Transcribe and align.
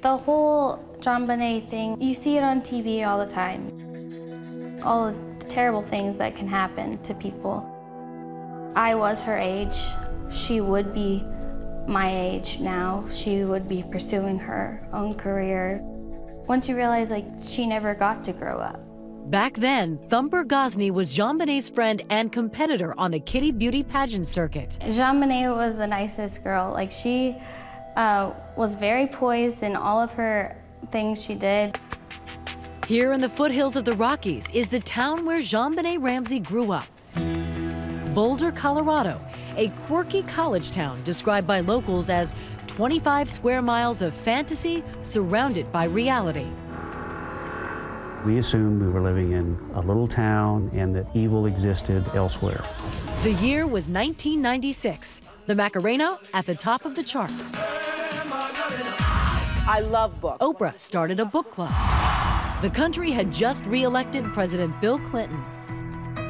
The 0.00 0.16
whole 0.16 0.78
JonBenét 1.00 1.68
thing, 1.68 2.00
you 2.00 2.14
see 2.14 2.36
it 2.36 2.42
on 2.42 2.60
TV 2.60 3.06
all 3.06 3.18
the 3.18 3.26
time. 3.26 4.80
All 4.82 5.10
the 5.10 5.44
terrible 5.44 5.82
things 5.82 6.16
that 6.18 6.36
can 6.36 6.46
happen 6.46 6.98
to 7.02 7.14
people. 7.14 7.72
I 8.74 8.94
was 8.94 9.22
her 9.22 9.38
age. 9.38 9.78
She 10.30 10.60
would 10.60 10.92
be 10.92 11.24
my 11.88 12.14
age 12.14 12.58
now. 12.60 13.04
She 13.10 13.44
would 13.44 13.68
be 13.68 13.84
pursuing 13.90 14.38
her 14.38 14.86
own 14.92 15.14
career. 15.14 15.80
Once 16.46 16.68
you 16.68 16.76
realize 16.76 17.10
like 17.10 17.26
she 17.40 17.66
never 17.66 17.94
got 17.94 18.22
to 18.24 18.32
grow 18.32 18.58
up. 18.58 18.80
Back 19.30 19.54
then, 19.54 19.98
Thumper 20.08 20.44
Gosney 20.44 20.92
was 20.92 21.16
JonBenét's 21.16 21.68
friend 21.68 22.02
and 22.10 22.30
competitor 22.30 22.94
on 22.96 23.10
the 23.10 23.18
Kitty 23.18 23.50
Beauty 23.50 23.82
pageant 23.82 24.28
circuit. 24.28 24.78
JonBenét 24.82 25.56
was 25.56 25.76
the 25.76 25.86
nicest 25.86 26.44
girl. 26.44 26.70
Like 26.70 26.92
she 26.92 27.34
uh, 27.96 28.32
was 28.56 28.74
very 28.74 29.06
poised 29.06 29.62
in 29.62 29.74
all 29.74 30.00
of 30.00 30.12
her 30.12 30.56
things 30.92 31.22
she 31.22 31.34
did. 31.34 31.78
Here 32.86 33.12
in 33.12 33.20
the 33.20 33.28
foothills 33.28 33.74
of 33.74 33.84
the 33.84 33.94
Rockies 33.94 34.48
is 34.52 34.68
the 34.68 34.78
town 34.78 35.26
where 35.26 35.38
JonBenét 35.38 36.00
Ramsey 36.00 36.38
grew 36.38 36.70
up. 36.70 36.86
Boulder, 38.14 38.52
Colorado, 38.52 39.20
a 39.56 39.68
quirky 39.70 40.22
college 40.22 40.70
town 40.70 41.02
described 41.02 41.46
by 41.46 41.60
locals 41.60 42.08
as 42.08 42.34
25 42.68 43.28
square 43.28 43.62
miles 43.62 44.02
of 44.02 44.14
fantasy 44.14 44.84
surrounded 45.02 45.70
by 45.72 45.84
reality. 45.84 46.46
We 48.24 48.38
assumed 48.38 48.82
we 48.82 48.88
were 48.88 49.02
living 49.02 49.32
in 49.32 49.58
a 49.74 49.80
little 49.80 50.08
town 50.08 50.70
and 50.72 50.94
that 50.96 51.06
evil 51.14 51.46
existed 51.46 52.04
elsewhere. 52.14 52.62
The 53.22 53.32
year 53.34 53.66
was 53.66 53.88
1996. 53.88 55.20
The 55.46 55.54
Macarena 55.54 56.18
at 56.34 56.44
the 56.44 56.54
top 56.54 56.84
of 56.84 56.96
the 56.96 57.02
charts. 57.02 57.52
I 59.68 59.80
love 59.80 60.20
books. 60.20 60.46
Oprah 60.46 60.78
started 60.78 61.18
a 61.18 61.24
book 61.24 61.50
club. 61.50 61.72
The 62.62 62.70
country 62.70 63.10
had 63.10 63.32
just 63.32 63.66
re-elected 63.66 64.24
President 64.26 64.80
Bill 64.80 64.96
Clinton. 64.96 65.42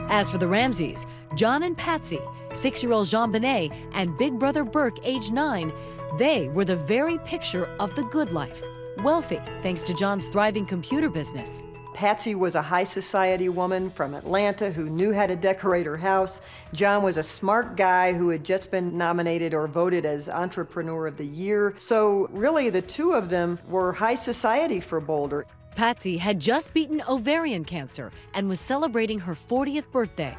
As 0.08 0.30
for 0.30 0.38
the 0.38 0.47
Ramseys, 0.47 1.05
John 1.34 1.64
and 1.64 1.77
Patsy, 1.77 2.19
six-year-old 2.55 3.08
JonBenét, 3.08 3.91
and 3.92 4.16
big 4.16 4.38
brother 4.38 4.64
Burke, 4.64 5.05
age 5.05 5.30
nine, 5.30 5.70
they 6.19 6.48
were 6.48 6.64
the 6.64 6.77
very 6.77 7.19
picture 7.19 7.66
of 7.78 7.94
the 7.94 8.05
good 8.05 8.33
life. 8.33 8.62
Wealthy, 9.05 9.41
thanks 9.61 9.83
to 9.83 9.94
John's 9.94 10.28
thriving 10.28 10.64
computer 10.64 11.11
business. 11.11 11.62
Patsy 11.97 12.34
was 12.34 12.56
a 12.56 12.61
high 12.61 12.84
society 12.84 13.48
woman 13.48 13.89
from 13.89 14.12
Atlanta 14.12 14.70
who 14.70 14.91
knew 14.91 15.14
how 15.14 15.27
to 15.27 15.34
decorate 15.34 15.86
her 15.86 15.97
house. 15.97 16.42
John 16.75 17.02
was 17.02 17.16
a 17.16 17.22
smart 17.22 17.75
guy 17.75 18.12
who 18.12 18.28
had 18.28 18.44
just 18.44 18.70
been 18.70 18.98
nominated 18.98 19.55
or 19.55 19.66
voted 19.66 20.05
as 20.05 20.28
Entrepreneur 20.28 21.06
of 21.06 21.17
the 21.17 21.24
Year. 21.24 21.74
So 21.78 22.28
really 22.33 22.69
the 22.69 22.83
two 22.83 23.14
of 23.14 23.30
them 23.30 23.58
were 23.67 23.94
high 23.94 24.14
society 24.14 24.78
for 24.78 25.00
Boulder. 25.00 25.47
Patsy 25.74 26.19
had 26.19 26.39
just 26.39 26.74
beaten 26.74 27.02
ovarian 27.08 27.64
cancer 27.64 28.12
and 28.34 28.47
was 28.47 28.61
celebrating 28.61 29.20
her 29.20 29.34
40th 29.34 29.91
birthday. 29.91 30.36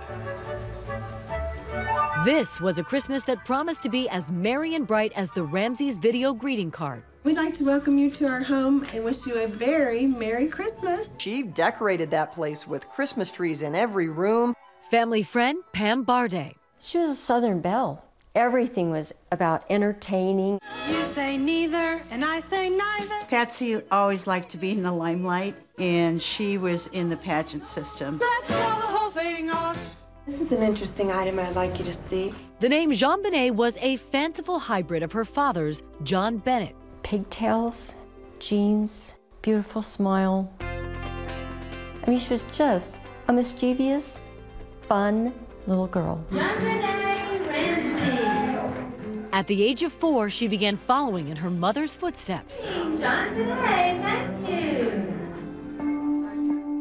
This 2.27 2.59
was 2.59 2.77
a 2.77 2.83
Christmas 2.83 3.23
that 3.23 3.45
promised 3.45 3.83
to 3.83 3.89
be 3.89 4.09
as 4.09 4.29
merry 4.29 4.75
and 4.75 4.85
bright 4.85 5.13
as 5.15 5.31
the 5.31 5.43
Ramseys 5.43 5.95
video 5.95 6.33
greeting 6.33 6.69
card. 6.69 7.03
We'd 7.23 7.37
like 7.37 7.55
to 7.55 7.63
welcome 7.63 7.97
you 7.97 8.11
to 8.11 8.27
our 8.27 8.43
home 8.43 8.85
and 8.93 9.05
wish 9.05 9.25
you 9.25 9.41
a 9.41 9.47
very 9.47 10.05
Merry 10.05 10.49
Christmas. 10.49 11.13
She 11.19 11.41
decorated 11.41 12.11
that 12.11 12.33
place 12.33 12.67
with 12.67 12.85
Christmas 12.89 13.31
trees 13.31 13.61
in 13.61 13.75
every 13.75 14.09
room. 14.09 14.53
Family 14.91 15.23
friend 15.23 15.59
Pam 15.71 16.05
Barday. 16.05 16.55
She 16.81 16.97
was 16.97 17.11
a 17.11 17.15
Southern 17.15 17.61
belle. 17.61 18.03
Everything 18.35 18.91
was 18.91 19.13
about 19.31 19.63
entertaining. 19.69 20.59
You 20.89 21.05
say 21.15 21.37
neither, 21.37 22.01
and 22.11 22.25
I 22.25 22.41
say 22.41 22.69
neither. 22.69 23.23
Patsy 23.29 23.81
always 23.89 24.27
liked 24.27 24.49
to 24.49 24.57
be 24.57 24.71
in 24.71 24.83
the 24.83 24.91
limelight, 24.91 25.55
and 25.79 26.21
she 26.21 26.57
was 26.57 26.87
in 26.87 27.07
the 27.07 27.15
pageant 27.15 27.63
system. 27.63 28.19
Let's 28.19 28.66
This 30.27 30.41
is 30.41 30.51
an 30.51 30.61
interesting 30.61 31.09
item 31.09 31.39
I'd 31.39 31.55
like 31.55 31.79
you 31.79 31.85
to 31.85 31.93
see. 31.93 32.33
The 32.59 32.67
name 32.67 32.91
JonBenét 32.91 33.51
was 33.51 33.77
a 33.77 33.95
fanciful 33.95 34.59
hybrid 34.59 35.01
of 35.01 35.13
her 35.13 35.23
father's, 35.23 35.83
John 36.03 36.37
Bennett. 36.39 36.75
Pigtails, 37.01 37.95
jeans, 38.37 39.19
beautiful 39.41 39.81
smile. 39.81 40.51
I 40.59 42.03
mean, 42.07 42.19
she 42.19 42.31
was 42.31 42.41
just 42.51 42.97
a 43.29 43.33
mischievous, 43.33 44.19
fun 44.89 45.33
little 45.65 45.87
girl. 45.87 46.21
JonBenét, 46.29 47.47
Ramsey! 47.47 49.27
At 49.31 49.47
the 49.47 49.63
age 49.63 49.81
of 49.83 49.93
four, 49.93 50.29
she 50.29 50.49
began 50.49 50.75
following 50.75 51.29
in 51.29 51.37
her 51.37 51.49
mother's 51.49 51.95
footsteps. 51.95 52.65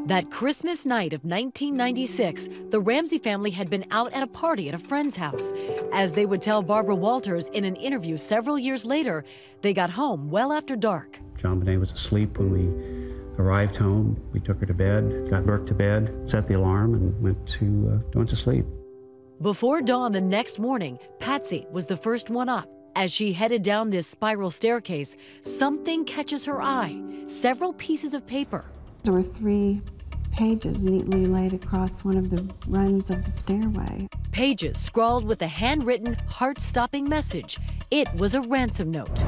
That 0.07 0.31
Christmas 0.31 0.87
night 0.87 1.13
of 1.13 1.25
1996, 1.25 2.49
the 2.71 2.79
Ramsey 2.79 3.19
family 3.19 3.51
had 3.51 3.69
been 3.69 3.85
out 3.91 4.13
at 4.13 4.23
a 4.23 4.29
party 4.29 4.69
at 4.69 4.75
a 4.75 4.79
friend's 4.79 5.17
house. 5.17 5.53
As 5.93 6.13
they 6.13 6.27
would 6.27 6.41
tell 6.41 6.63
Barbara 6.63 6.95
Walters 6.95 7.49
in 7.49 7.65
an 7.65 7.75
interview 7.75 8.17
several 8.17 8.57
years 8.57 8.85
later, 8.85 9.25
they 9.63 9.75
got 9.75 9.91
home 9.91 10.31
well 10.31 10.53
after 10.53 10.77
dark. 10.77 11.19
JonBenét 11.43 11.81
was 11.81 11.91
asleep 11.91 12.39
when 12.39 12.53
we 12.53 13.43
arrived 13.43 13.75
home. 13.75 14.17
We 14.33 14.39
took 14.39 14.61
her 14.61 14.67
to 14.67 14.75
bed, 14.75 15.29
got 15.29 15.45
Burke 15.45 15.67
to 15.67 15.75
bed, 15.75 16.15
set 16.31 16.47
the 16.47 16.55
alarm, 16.55 16.95
and 16.95 17.21
went 17.21 17.45
to, 17.59 17.65
uh, 17.97 18.11
went 18.15 18.29
to 18.29 18.37
sleep. 18.37 18.65
Before 19.43 19.83
dawn 19.83 20.13
the 20.13 20.21
next 20.21 20.61
morning, 20.61 21.01
Patsy 21.19 21.67
was 21.73 21.87
the 21.87 21.97
first 21.97 22.31
one 22.31 22.49
up. 22.49 22.71
As 22.95 23.13
she 23.13 23.33
headed 23.33 23.63
down 23.63 23.91
this 23.91 24.07
spiral 24.07 24.53
staircase, 24.53 25.17
something 25.43 26.05
catches 26.05 26.45
her 26.45 26.63
eye 26.63 27.03
several 27.27 27.73
pieces 27.73 28.15
of 28.15 28.25
paper. 28.25 28.65
There 29.03 29.13
were 29.13 29.23
three 29.23 29.83
pages 30.37 30.79
neatly 30.83 31.25
laid 31.25 31.55
across 31.55 32.05
one 32.05 32.19
of 32.19 32.29
the 32.29 32.47
runs 32.69 33.09
of 33.09 33.25
the 33.25 33.33
stairway. 33.33 34.07
Pages 34.33 34.79
scrawled 34.79 35.25
with 35.25 35.41
a 35.41 35.47
handwritten, 35.47 36.15
heart 36.29 36.61
stopping 36.61 37.09
message. 37.09 37.59
It 37.91 38.13
was 38.15 38.35
a 38.35 38.43
ransom 38.43 38.91
note. 38.91 39.25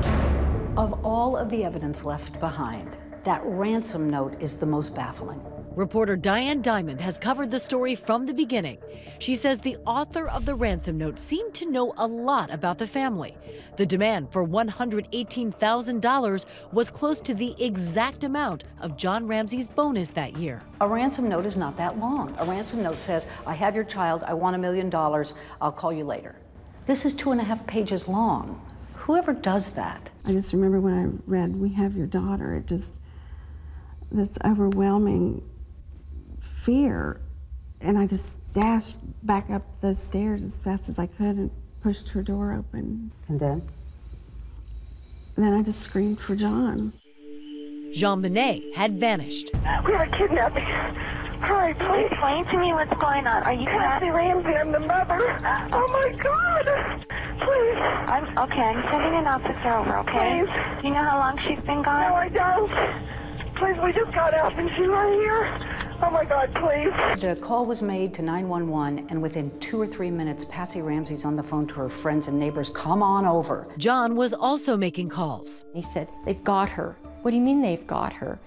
Of 0.76 1.04
all 1.04 1.34
of 1.36 1.48
the 1.48 1.64
evidence 1.64 2.04
left 2.04 2.38
behind, 2.40 2.98
that 3.24 3.40
ransom 3.44 4.10
note 4.10 4.40
is 4.40 4.56
the 4.56 4.66
most 4.66 4.94
baffling. 4.94 5.40
Reporter 5.78 6.16
Diane 6.16 6.60
Dimond 6.60 6.98
has 6.98 7.20
covered 7.20 7.52
the 7.52 7.60
story 7.60 7.94
from 7.94 8.26
the 8.26 8.34
beginning. 8.34 8.78
She 9.20 9.36
says 9.36 9.60
the 9.60 9.76
author 9.86 10.26
of 10.26 10.44
the 10.44 10.56
ransom 10.56 10.98
note 10.98 11.20
seemed 11.20 11.54
to 11.54 11.70
know 11.70 11.94
a 11.98 12.04
lot 12.04 12.52
about 12.52 12.78
the 12.78 12.86
family. 12.88 13.36
The 13.76 13.86
demand 13.86 14.32
for 14.32 14.44
$118,000 14.44 16.44
was 16.72 16.90
close 16.90 17.20
to 17.20 17.32
the 17.32 17.54
exact 17.64 18.24
amount 18.24 18.64
of 18.80 18.96
John 18.96 19.28
Ramsey's 19.28 19.68
bonus 19.68 20.10
that 20.10 20.36
year. 20.36 20.62
A 20.80 20.88
ransom 20.88 21.28
note 21.28 21.46
is 21.46 21.56
not 21.56 21.76
that 21.76 21.96
long. 21.96 22.34
A 22.40 22.44
ransom 22.44 22.82
note 22.82 23.00
says, 23.00 23.28
I 23.46 23.54
have 23.54 23.76
your 23.76 23.84
child, 23.84 24.24
I 24.24 24.34
want 24.34 24.56
a 24.56 24.58
million 24.58 24.90
dollars, 24.90 25.34
I'll 25.60 25.70
call 25.70 25.92
you 25.92 26.02
later. 26.02 26.34
This 26.86 27.04
is 27.04 27.14
two 27.14 27.30
and 27.30 27.40
a 27.40 27.44
half 27.44 27.64
pages 27.68 28.08
long. 28.08 28.60
Whoever 28.94 29.32
does 29.32 29.70
that? 29.70 30.10
I 30.24 30.32
just 30.32 30.52
remember 30.52 30.80
when 30.80 30.94
I 30.94 31.06
read, 31.30 31.54
We 31.54 31.68
have 31.74 31.96
your 31.96 32.08
daughter, 32.08 32.56
it 32.56 32.66
just, 32.66 32.94
that's 34.10 34.38
overwhelming 34.44 35.44
fear. 36.62 37.20
And 37.80 37.96
I 37.96 38.06
just 38.06 38.36
dashed 38.52 38.96
back 39.24 39.50
up 39.50 39.62
those 39.80 40.02
stairs 40.02 40.42
as 40.42 40.56
fast 40.56 40.88
as 40.88 40.98
I 40.98 41.06
could 41.06 41.36
and 41.36 41.50
pushed 41.82 42.08
her 42.10 42.22
door 42.22 42.52
open. 42.52 43.10
And 43.28 43.38
then? 43.38 43.62
And 45.36 45.46
then 45.46 45.52
I 45.54 45.62
just 45.62 45.80
screamed 45.80 46.20
for 46.20 46.34
John. 46.34 46.92
JonBenét 47.92 48.74
had 48.74 48.98
vanished. 48.98 49.50
We 49.86 49.92
were 49.92 50.06
kidnapping. 50.18 50.64
Hurry, 51.40 51.74
please. 51.74 52.08
Explain 52.10 52.44
to 52.46 52.58
me 52.58 52.72
what's 52.72 52.92
going 53.00 53.26
on. 53.26 53.44
Are 53.44 53.52
you 53.52 53.66
Patsy 53.66 54.10
Ramsey? 54.10 54.50
I'm 54.50 54.72
the 54.72 54.80
mother. 54.80 55.38
Oh 55.72 55.88
my 55.88 56.10
God! 56.20 57.06
Please. 57.38 57.78
I'm 58.10 58.26
okay. 58.38 58.60
I'm 58.60 58.82
sending 58.90 59.14
an 59.20 59.26
officer 59.26 59.72
over. 59.72 59.98
Okay. 59.98 60.42
Please. 60.42 60.82
Do 60.82 60.88
you 60.88 60.94
know 60.94 61.04
how 61.04 61.18
long 61.18 61.38
she's 61.46 61.64
been 61.64 61.82
gone? 61.82 62.00
No, 62.02 62.14
I 62.14 62.28
don't. 62.28 63.54
Please, 63.54 63.76
we 63.82 63.92
just 63.92 64.12
got 64.12 64.34
out 64.34 64.58
and 64.58 64.68
she's 64.76 64.88
right 64.88 65.14
here. 65.14 65.67
Oh 66.00 66.10
my 66.10 66.24
God, 66.24 66.54
please. 66.54 67.20
The 67.20 67.34
call 67.34 67.66
was 67.66 67.82
made 67.82 68.14
to 68.14 68.22
911, 68.22 69.08
and 69.10 69.20
within 69.20 69.50
two 69.58 69.80
or 69.80 69.86
three 69.86 70.12
minutes, 70.12 70.44
Patsy 70.44 70.80
Ramsey's 70.80 71.24
on 71.24 71.34
the 71.34 71.42
phone 71.42 71.66
to 71.68 71.74
her 71.74 71.88
friends 71.88 72.28
and 72.28 72.38
neighbors. 72.38 72.70
Come 72.70 73.02
on 73.02 73.26
over. 73.26 73.66
John 73.78 74.14
was 74.14 74.32
also 74.32 74.76
making 74.76 75.08
calls. 75.08 75.64
He 75.74 75.82
said, 75.82 76.08
They've 76.24 76.42
got 76.44 76.70
her. 76.70 76.96
What 77.22 77.32
do 77.32 77.36
you 77.36 77.42
mean 77.42 77.60
they've 77.60 77.86
got 77.86 78.12
her? 78.12 78.38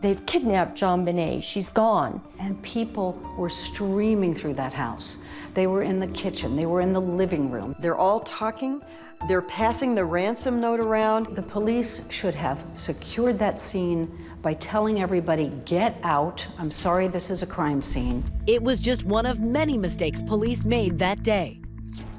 They've 0.00 0.24
kidnapped 0.26 0.78
JonBenét. 0.78 1.42
She's 1.42 1.68
gone. 1.68 2.20
And 2.38 2.60
people 2.62 3.20
were 3.36 3.50
streaming 3.50 4.34
through 4.34 4.54
that 4.54 4.72
house. 4.72 5.16
They 5.54 5.66
were 5.66 5.82
in 5.82 5.98
the 5.98 6.06
kitchen, 6.08 6.54
they 6.54 6.66
were 6.66 6.80
in 6.80 6.92
the 6.92 7.00
living 7.00 7.50
room. 7.50 7.74
They're 7.80 7.96
all 7.96 8.20
talking. 8.20 8.80
They're 9.26 9.42
passing 9.42 9.96
the 9.96 10.04
ransom 10.04 10.60
note 10.60 10.78
around. 10.78 11.34
The 11.34 11.42
police 11.42 12.08
should 12.08 12.36
have 12.36 12.64
secured 12.76 13.36
that 13.40 13.58
scene 13.58 14.16
by 14.42 14.54
telling 14.54 15.00
everybody, 15.00 15.48
get 15.64 15.98
out. 16.04 16.46
I'm 16.56 16.70
sorry 16.70 17.08
this 17.08 17.28
is 17.28 17.42
a 17.42 17.46
crime 17.46 17.82
scene. 17.82 18.22
It 18.46 18.62
was 18.62 18.78
just 18.78 19.04
one 19.04 19.26
of 19.26 19.40
many 19.40 19.76
mistakes 19.76 20.22
police 20.22 20.64
made 20.64 21.00
that 21.00 21.24
day. 21.24 21.60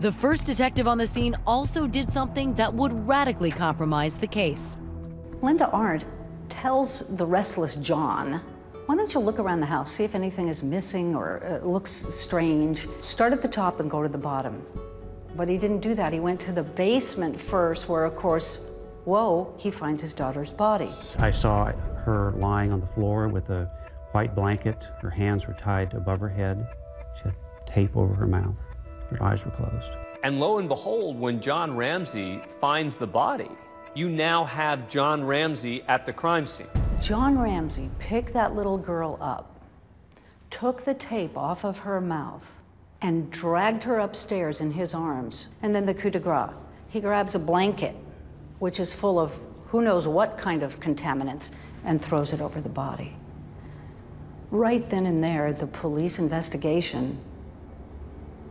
The 0.02 0.12
first 0.12 0.46
detective 0.46 0.90
on 0.90 0.98
the 0.98 1.08
scene 1.08 1.38
also 1.48 1.88
did 1.88 2.10
something 2.10 2.54
that 2.56 2.74
would 2.74 3.08
radically 3.08 3.52
compromise 3.52 4.18
the 4.18 4.28
case. 4.28 4.78
Linda 5.42 5.70
Arndt 5.70 6.04
tells 6.50 7.00
the 7.18 7.26
restless 7.26 7.76
John, 7.76 8.42
why 8.86 8.96
don't 8.96 9.14
you 9.14 9.20
look 9.20 9.38
around 9.38 9.60
the 9.60 9.68
house, 9.68 9.92
see 9.92 10.04
if 10.04 10.16
anything 10.16 10.48
is 10.48 10.64
missing 10.64 11.16
or 11.16 11.44
uh, 11.46 11.66
looks 11.66 11.92
strange. 12.10 12.88
Start 13.00 13.34
at 13.34 13.42
the 13.42 13.48
top 13.48 13.80
and 13.80 13.90
go 13.90 14.02
to 14.02 14.10
the 14.10 14.18
bottom. 14.18 14.66
But 15.36 15.48
he 15.48 15.58
didn't 15.58 15.82
do 15.82 15.94
that. 15.94 16.12
He 16.12 16.20
went 16.20 16.40
to 16.42 16.52
the 16.52 16.64
basement 16.64 17.40
first, 17.40 17.88
where, 17.88 18.04
of 18.04 18.16
course, 18.16 18.62
whoa, 19.06 19.54
he 19.58 19.70
finds 19.70 20.02
his 20.02 20.14
daughter's 20.14 20.52
body. 20.52 20.90
I 21.20 21.32
saw 21.32 21.72
her 22.06 22.34
lying 22.38 22.72
on 22.72 22.82
the 22.82 22.88
floor 22.88 23.28
with 23.28 23.50
a 23.52 23.70
white 24.12 24.34
blanket. 24.34 24.88
Her 25.02 25.10
hands 25.12 25.46
were 25.46 25.54
tied 25.54 25.94
above 25.94 26.20
her 26.20 26.30
head. 26.30 26.68
She 27.18 27.24
had 27.26 27.36
tape 27.68 27.96
over 27.96 28.14
her 28.16 28.28
mouth. 28.28 28.56
Her 29.12 29.24
eyes 29.24 29.46
were 29.46 29.52
closed. 29.52 29.92
And 30.24 30.38
lo 30.40 30.58
and 30.58 30.68
behold, 30.68 31.20
when 31.20 31.42
John 31.42 31.76
Ramsey 31.76 32.42
finds 32.60 32.96
the 32.96 33.08
body, 33.08 33.52
you 33.96 34.10
now 34.10 34.44
have 34.46 34.88
John 34.90 35.24
Ramsey 35.24 35.84
at 35.88 36.06
the 36.06 36.14
crime 36.14 36.46
scene. 36.46 36.68
John 37.02 37.40
Ramsey 37.40 37.90
picked 38.00 38.34
that 38.34 38.56
little 38.56 38.78
girl 38.78 39.18
up, 39.22 39.62
took 40.50 40.84
the 40.84 40.94
tape 40.94 41.38
off 41.38 41.64
of 41.64 41.80
her 41.80 42.02
mouth, 42.02 42.62
and 43.02 43.32
dragged 43.32 43.84
her 43.84 44.00
upstairs 44.00 44.60
in 44.60 44.72
his 44.72 44.94
arms. 44.94 45.48
And 45.62 45.74
then 45.74 45.86
the 45.86 45.94
coup 45.94 46.10
de 46.10 46.20
grace. 46.20 46.52
He 46.90 47.00
grabs 47.00 47.36
a 47.36 47.40
blanket, 47.40 47.96
which 48.60 48.80
is 48.80 48.94
full 48.94 49.20
of 49.20 49.40
who 49.68 49.82
knows 49.82 50.08
what 50.08 50.38
kind 50.38 50.64
of 50.64 50.80
contaminants, 50.80 51.52
and 51.86 52.02
throws 52.02 52.34
it 52.34 52.42
over 52.42 52.60
the 52.60 52.70
body. 52.70 53.16
Right 54.52 54.88
then 54.90 55.06
and 55.06 55.24
there, 55.24 55.54
the 55.54 55.68
police 55.68 56.18
investigation 56.20 57.20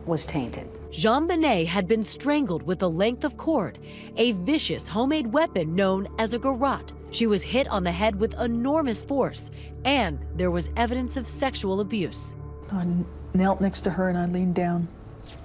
was 0.05 0.25
tainted. 0.25 0.67
JonBenét 0.91 1.67
had 1.67 1.87
been 1.87 2.03
strangled 2.03 2.63
with 2.63 2.81
a 2.81 2.87
length 2.87 3.23
of 3.23 3.37
cord, 3.37 3.77
a 4.17 4.31
vicious 4.31 4.87
homemade 4.87 5.27
weapon 5.27 5.75
known 5.75 6.07
as 6.17 6.33
a 6.33 6.39
garrote. 6.39 6.93
She 7.11 7.27
was 7.27 7.43
hit 7.43 7.67
on 7.67 7.83
the 7.83 7.91
head 7.91 8.15
with 8.15 8.39
enormous 8.39 9.03
force, 9.03 9.49
and 9.85 10.25
there 10.35 10.51
was 10.51 10.69
evidence 10.77 11.15
of 11.15 11.27
sexual 11.27 11.79
abuse. 11.79 12.35
I 12.71 12.85
knelt 13.33 13.61
next 13.61 13.81
to 13.81 13.91
her 13.91 14.09
and 14.09 14.17
I 14.17 14.25
leaned 14.25 14.55
down 14.55 14.87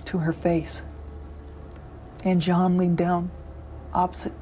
to 0.07 0.19
her 0.19 0.33
face. 0.33 0.81
And 2.25 2.41
John 2.41 2.79
leaned 2.79 2.97
down 2.97 3.31
opposite 3.93 4.33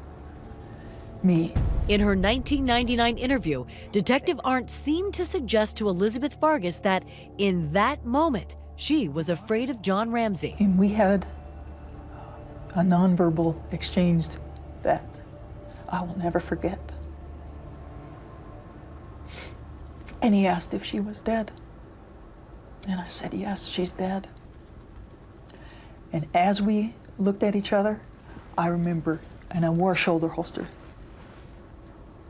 me. 1.25 1.53
In 1.89 2.01
her 2.01 2.15
1999 2.17 3.19
interview, 3.19 3.65
Detective 3.91 4.41
Arndt 4.45 4.71
seemed 4.71 5.15
to 5.15 5.25
suggest 5.25 5.77
to 5.77 5.89
Elizabeth 5.89 6.39
Vargas 6.41 6.79
that 6.81 7.05
in 7.39 7.73
that 7.73 8.05
moment, 8.05 8.57
she 8.83 9.07
was 9.09 9.29
afraid 9.29 9.71
of 9.71 9.81
John 9.81 10.11
Ramsey. 10.11 10.57
And 10.59 10.77
we 10.77 10.89
had 10.89 11.25
a 12.75 12.81
nonverbal 12.81 13.55
exchange 13.73 14.27
that 14.83 15.05
I 15.89 16.01
will 16.03 16.19
never 16.19 16.41
forget. 16.41 16.81
And 20.21 20.35
he 20.35 20.49
asked 20.49 20.75
if 20.75 20.85
she 20.85 20.99
was 20.99 21.21
dead. 21.21 21.53
And 22.89 23.01
I 23.01 23.07
said, 23.07 23.35
yes, 23.35 23.69
she's 23.69 23.91
dead. 23.91 24.27
And 26.13 26.27
as 26.35 26.61
we 26.61 26.95
looked 27.19 27.45
at 27.45 27.55
each 27.55 27.73
other, 27.73 28.01
I 28.59 28.67
remember, 28.67 29.21
and 29.53 29.65
I 29.65 29.71
wore 29.71 29.93
a 29.93 29.97
shoulder 29.97 30.27
holster, 30.27 30.67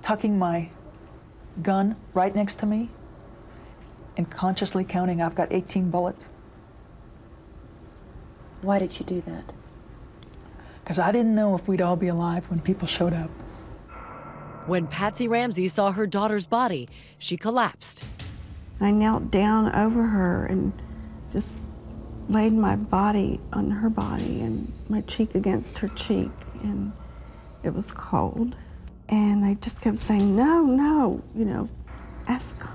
tucking 0.02 0.38
my 0.38 0.68
gun 1.62 1.96
right 2.12 2.34
next 2.34 2.58
to 2.58 2.66
me 2.66 2.90
and 4.18 4.30
consciously 4.30 4.84
counting, 4.84 5.22
I've 5.22 5.34
got 5.34 5.50
18 5.50 5.90
bullets. 5.90 6.28
Why 8.62 8.78
did 8.78 8.98
you 8.98 9.04
do 9.04 9.20
that? 9.22 9.52
Because 10.82 10.98
I 10.98 11.12
didn't 11.12 11.34
know 11.34 11.54
if 11.54 11.68
we'd 11.68 11.82
all 11.82 11.96
be 11.96 12.08
alive 12.08 12.48
when 12.48 12.60
people 12.60 12.86
showed 12.86 13.12
up. 13.12 13.30
When 14.66 14.86
Patsy 14.86 15.26
Ramsey 15.26 15.66
saw 15.68 15.92
her 15.92 16.06
daughter's 16.06 16.46
body, 16.46 16.88
she 17.18 17.36
collapsed. 17.36 18.04
I 18.80 18.90
knelt 18.90 19.30
down 19.30 19.74
over 19.74 20.04
her 20.04 20.46
and 20.46 20.72
just 21.32 21.60
laid 22.28 22.52
my 22.52 22.76
body 22.76 23.40
on 23.52 23.70
her 23.70 23.90
body 23.90 24.40
and 24.40 24.72
my 24.88 25.00
cheek 25.02 25.34
against 25.34 25.78
her 25.78 25.88
cheek, 25.88 26.30
and 26.62 26.92
it 27.62 27.74
was 27.74 27.90
cold. 27.92 28.54
And 29.08 29.44
I 29.44 29.54
just 29.54 29.80
kept 29.80 29.98
saying, 29.98 30.34
No, 30.36 30.62
no, 30.62 31.22
you 31.34 31.44
know, 31.44 31.68
ask 32.28 32.58
God. 32.58 32.68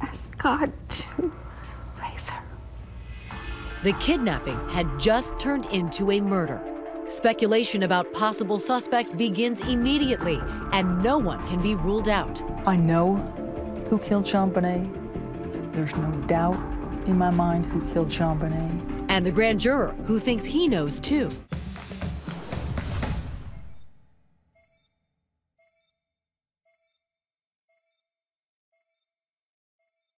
Ask 0.00 0.38
God 0.38 0.72
to 0.88 1.06
raise 1.18 1.30
her. 1.30 1.51
The 3.82 3.92
kidnapping 3.94 4.68
had 4.68 4.86
just 5.00 5.40
turned 5.40 5.66
into 5.66 6.12
a 6.12 6.20
murder. 6.20 6.62
Speculation 7.08 7.82
about 7.82 8.12
possible 8.12 8.56
suspects 8.56 9.10
begins 9.12 9.60
immediately, 9.62 10.40
and 10.70 11.02
no 11.02 11.18
one 11.18 11.44
can 11.48 11.60
be 11.60 11.74
ruled 11.74 12.08
out. 12.08 12.40
I 12.64 12.76
know 12.76 13.16
who 13.90 13.98
killed 13.98 14.24
JonBenét. 14.24 15.72
There's 15.72 15.96
no 15.96 16.12
doubt 16.28 16.60
in 17.06 17.18
my 17.18 17.30
mind 17.30 17.66
who 17.66 17.80
killed 17.92 18.08
JonBenét. 18.08 19.06
And 19.08 19.26
the 19.26 19.32
grand 19.32 19.58
juror, 19.58 19.96
who 20.06 20.20
thinks 20.20 20.44
he 20.44 20.68
knows 20.68 21.00
too. 21.00 21.28